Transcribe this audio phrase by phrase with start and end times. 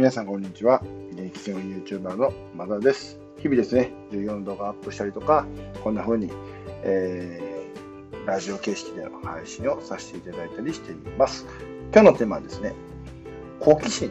[0.00, 0.82] 皆さんこんにちは。
[1.12, 3.20] 現役専門 YouTuber のマダです。
[3.36, 5.44] 日々ですね、授業の動画アップしたりとか、
[5.84, 6.32] こんな風に、
[6.82, 11.44] えー、ラジオ形式での配信をさせていただいたりしています。
[11.92, 12.72] 今日のテーマはですね、
[13.58, 14.10] 好奇心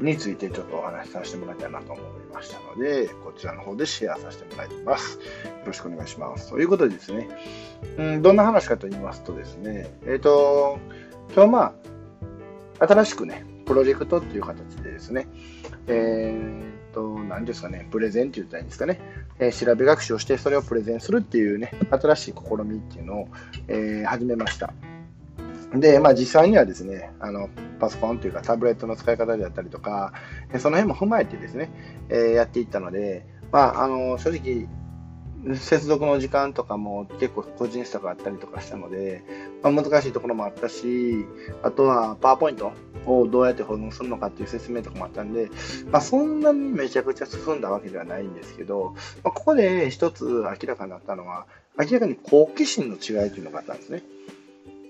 [0.00, 2.04] についてちょっとお話しさせてもらいたいなと思い
[2.34, 5.20] ましたので、こちらの方でシェアさせてもらいます。
[5.44, 6.50] よろしくお願いします。
[6.50, 7.28] ということでですね、
[7.96, 10.80] うん、どんな話かと言いますとですね、えっ、と、
[11.32, 11.74] 今日ま
[12.80, 15.28] あ、新しくね、プロジェクトっていう形でですね、
[15.88, 19.00] えー、と、何ですかね、プレゼンって言ったらいいんですかね、
[19.38, 23.28] えー調べ学習をしてそれをプレゼンするっていうね、新しい試みっていうのを、
[23.68, 24.72] えー始めました。
[25.74, 30.14] で、まあ実際にはですね、あの、パソコンというかタブレットの使い方であったりとか、
[30.58, 31.70] その辺も踏まえてですね、
[32.08, 34.66] えーやっていったので、まあ、あの、正直、
[35.54, 39.22] 接続の時間とかも結構個人差があったりとかしたので、
[39.62, 41.24] まあ、難しいところもあったし、
[41.62, 42.72] あとはパワーポイント
[43.06, 45.48] をどうやって保存するのかっていう説明とかもあったんで、
[45.90, 51.46] まあ、そんなにめちゃくちゃ進んだわけではないんですけど、まあ、ここで一つ明らかになったのは、
[51.78, 54.02] 明らかに好奇心の違いというのがあったんですね。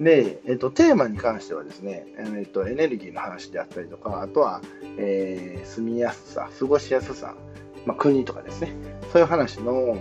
[0.00, 4.62] で、えっと、テーマに関してはですね、えっと、エネルギーの話であったりとか、あとは、
[4.96, 7.34] えー住みやすさ、過ごしやすさ、
[7.84, 8.72] まあ、国とかですね、
[9.12, 9.94] そういう話の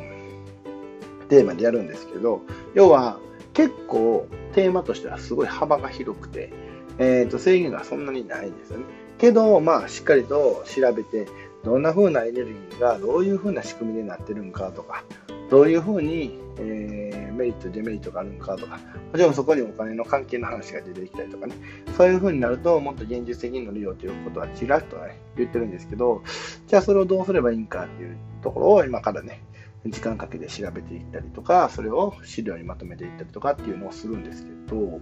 [1.29, 2.41] テーマでやるんですけど、
[2.73, 3.19] 要は
[3.53, 6.51] 結構テーマとしてはすごい幅が広くて、
[6.97, 8.85] えー、と制限がそんなにないんですよね。
[9.17, 11.27] けど、まあ、しっかりと調べて、
[11.63, 15.03] どんな風なエネルギーがどういう風な仕組みになってるのかとか、
[15.49, 18.81] どういう風に、えーメリット、デメリットがあるのかとか、も
[19.17, 21.55] ちろんそこにお金の関係の話が出てきたりとかね、
[21.97, 26.21] そういう風になると、もっと現実的に乗るよということはちらっとね、言ってるんですけど、
[26.67, 29.41] じゃあそれをどうすればいいんかっていうところを今からね、
[29.85, 35.01] 時間かけて調べていったりとか、それを資料にまとめていったりとかっていうのをするんですけど、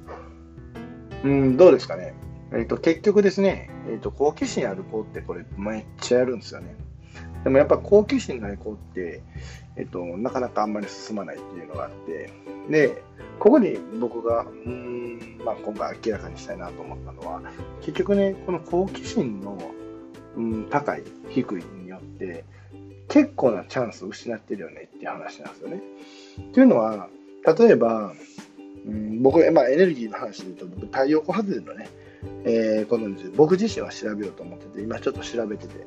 [1.24, 2.14] うん、どうですかね。
[2.54, 6.76] えっ、と、結局ですね、えっ、と、好奇心ある子ってこれめっちゃやるんですよね。
[7.44, 9.22] でもやっぱ好奇心ない子って、
[9.76, 12.32] えっ、と、なかなかあんまり進まないっていうのがあって、
[12.70, 13.04] で、
[13.40, 17.42] ここに僕が、うん、まあ今回明らかにしたいなと思ったのは、
[17.82, 19.58] 結局ね、この好奇心の、
[20.36, 22.46] うん、高い、低いによって、
[23.08, 25.82] 結構なチャンスを失ってるよねっていう話なんですよね。
[26.42, 27.10] っていうのは、
[27.58, 28.14] 例えば、
[28.86, 31.90] うん、僕、まあ、エネルギーの話で言うと、僕、太陽光発電のね、
[32.44, 35.86] えーことについて、僕自身は調べようと思ってて、今ちょっと調べてて、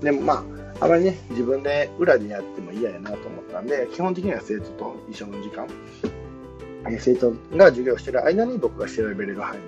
[0.00, 0.44] でもま
[0.80, 5.66] あ、あまりね、自分で裏でやっても嫌やなと思ったんで、基本的には生徒と一緒の時間、
[6.88, 9.58] えー生徒が授業してる間に僕が調べれる範囲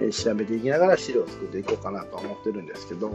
[0.00, 3.10] で、え調べていきながら資料を作っていこうかなと思ってるんですけど、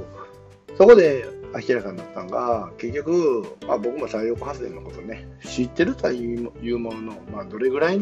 [0.77, 8.01] そこで明らかになったのが、結局、まあ、僕も太陽光発電のことね、知ってるというものの、まあ、どれぐらい、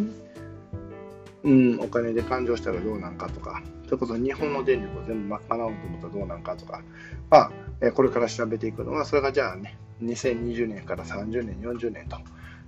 [1.44, 6.82] うん、お金で勘定したらどうなんかとか、それこそ日本の電力を全部賄おうと思ったらどうなんかとか、
[7.30, 7.52] まあ、
[7.82, 12.18] えこれから調べていくのは、それがじゃあね、2020年から30年、40年と、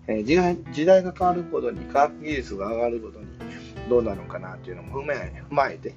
[0.07, 3.25] えー時代時代が変わるごとに、科学技術が上がるごとに、
[3.89, 5.95] どうなるのかなっていうのも踏まえ踏まえて、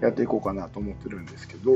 [0.00, 1.72] やっていこうかなと思ってるんですけど、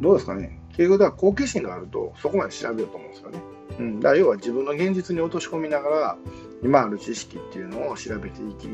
[0.00, 0.60] どうですかね。
[0.76, 3.40] 結局、だ好奇心があると、そこまで調べようと思うんですよね。
[3.78, 6.18] うん、だから要は自分の現実に落とし込みながら、
[6.62, 8.68] 今ある知識っていうのを調べていき、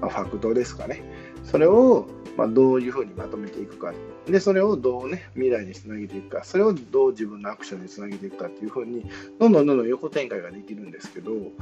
[0.00, 1.02] まあ、ファクトですかね。
[1.44, 2.06] それを、
[2.36, 3.92] まあ、どういうふうにまとめていくか。
[4.26, 6.44] で、それをどうね、未来につなげていくか。
[6.44, 9.06] それをどう自分のアクションにつなげていくかっていうふうに、
[9.38, 11.52] どんどんどんどん横展開ができるんですけど、こ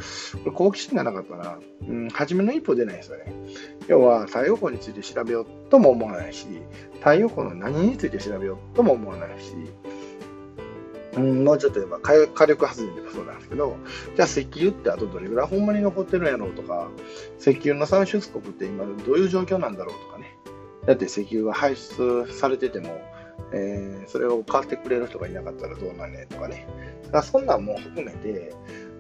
[0.45, 1.59] れ好奇心がなかったら、
[1.89, 3.33] うん、初めの一歩出ないですよね。
[3.89, 6.47] 要は、太陽光について調べようとも思わないし、
[6.99, 9.55] 太陽光の何について調べようとも思わないし、
[11.17, 13.77] うん、もうちょっと言えば火火力発電でもそうなんですけど、
[14.17, 16.89] じゃあ石油ってあとどれぐらいほんまに残ってるんやろうとか、
[17.39, 20.34] 石油の産出国って今どういう状況なんだろうとかね。
[20.87, 23.01] だって石油が排出されてても、
[23.53, 26.67] えーそれを買ってくれる人がいなかったらどうなんねとかね。
[27.05, 28.53] だからそんなんも含めて、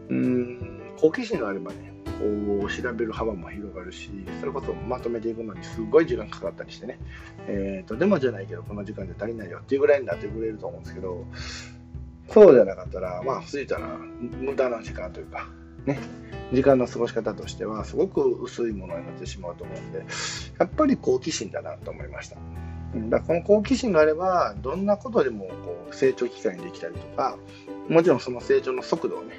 [0.08, 4.10] うん、好奇心があればね、こう調べる幅も広がるし、
[4.40, 6.98] それこそまとめていくのにすごい時間かかったりしてね、
[7.46, 11.26] えーと、でもじゃないけど、この時間で足りないよっていうぐらいになってくれると思うんですけど、
[12.30, 13.86] そうじゃなかったら、まあ、ついたら
[14.40, 15.48] 無駄な時間というか、
[15.84, 15.98] ね、
[16.54, 20.04] 時間の過ごし方としては、すごく薄いものになってしまうと思うんで、
[20.58, 22.36] やっぱり好奇心だなと思いました。
[23.10, 27.36] だからこの好奇心があれば、どんなことでもこう成長機会にできたりとか、
[27.88, 29.34] もちろんその成長の速度をね、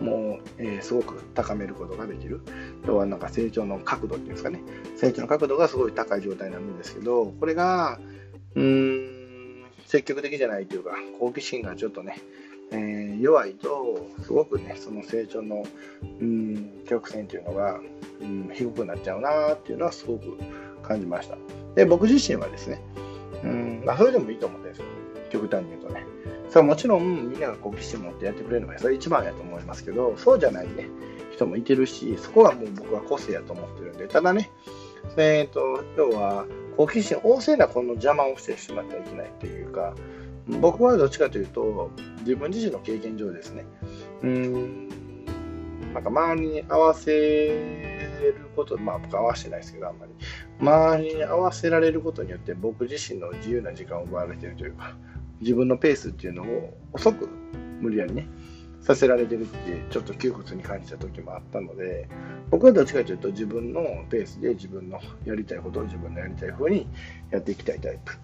[0.00, 2.40] もう、えーすごく高めることができる。
[2.86, 4.60] 要はなんか成長の角度っていうんですかね。
[4.96, 7.98] 成長の角度がすごい高い状態になるんですけど、これが、
[8.54, 12.18] うーん、積極的じゃないというか、好奇心がちょっとね、
[12.72, 15.64] えー弱いと、すごくね、その成長の、
[16.20, 17.80] うん、曲線というのが、
[18.20, 20.38] うん、低くなっちゃうなっていうのはすごく
[20.82, 21.36] 感じました。
[21.74, 22.82] で、僕自身はですね、
[23.44, 24.84] うんまあ、それでもいいと思うんですよ。
[25.30, 26.04] 極端に言うとね。
[26.50, 30.88] それもちろんみんなが好奇心持ってやってくれるのがそれ一番やと思いますけど、そうじゃないね、
[31.32, 34.50] 人もいてるし、そこがもう僕は個性やと思ってるんで、ただね、
[35.16, 39.94] えっ、ー、と、要は好奇心旺盛なこの邪魔をしてしまってはいけないっていうか、
[40.60, 41.90] 僕はどっちかというと、
[42.20, 43.64] 自分自身の経験上ですね、
[44.22, 44.88] うん、
[45.92, 50.12] なんか周りに合わせること、まあ僕合わせてないですけど、あんまり。
[50.60, 54.96] 周りに合わせられることによって僕自身の自由な時間を奪われてるというか、
[55.40, 57.28] 自分のペースっていうのを遅く
[57.80, 58.26] 無理やりね、
[58.80, 62.08] させられてるってちょっと窮屈に感じた時もあったので
[62.50, 66.88] 僕はどっちかというと自分のペースで自分のやりたいことを自分のやりたい風に
[67.30, 68.14] やっていきたいタイプ。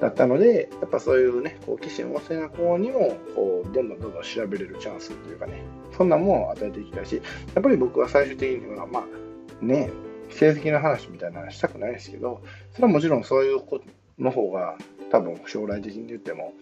[0.00, 5.62] だったのでやっぱそういうね好奇心旺盛な子にもこうどんどんどんどん調べれるチャンスっていうかね
[5.96, 7.20] そんなものを与えていきたいし
[7.54, 9.90] やっぱり僕は最終的にはまあね
[10.30, 12.40] 成績の話みたいな話したくないですけど
[12.72, 13.84] それはもちろんそういうこと
[14.18, 14.76] の方が
[15.10, 16.54] 多分将来的に言っても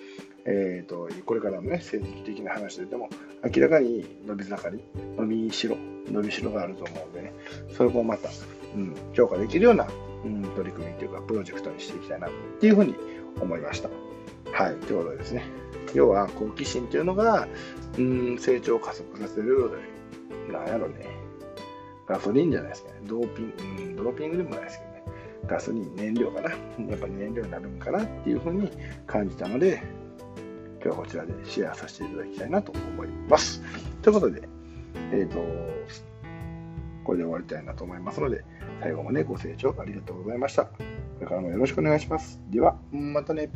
[0.51, 3.11] えーと、これからのね政治的な話ででも
[3.55, 4.85] 明らかに伸び盛り
[5.19, 5.77] 伸びしろ
[6.11, 7.33] 伸びしろがあると思うんでね
[7.77, 8.31] それもまた、
[8.75, 9.87] うん、評価できるような、
[10.25, 12.31] うん、取り組みというかプロジェクトにしていきたいなっ
[12.61, 12.95] ていうふうに
[13.41, 13.89] 思いました。
[14.53, 15.45] はい、ということですね。
[15.95, 17.49] 要は好奇心というのが、
[17.97, 19.71] うん、成長を加速させる
[20.53, 21.07] なんやろね。
[22.07, 23.01] ガソリンじゃないですかね。
[23.05, 25.03] ドーピング、うん、ドーピングでもないですけどね。
[25.47, 26.51] ガソリン燃料かな。
[26.51, 26.57] や
[26.97, 28.71] っぱ燃料になるんかなっていうふうに
[29.07, 29.83] 感じたので
[30.83, 33.63] 今日はこちらでシェアさせていただきたいなと思います。
[34.03, 34.49] ということで、
[35.13, 35.39] えっ、ー、と、
[37.05, 38.45] これで終わりたいなと思いますので、
[38.81, 40.65] 最後までご清聴ありがとうございました。
[40.65, 40.73] こ
[41.21, 42.41] れからもよろしくお願いします。
[42.51, 43.51] では、またね。